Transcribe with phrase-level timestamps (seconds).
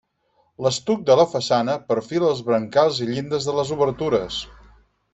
[0.65, 4.45] L'estuc de la façana perfila els brancals i llindes de les obertures.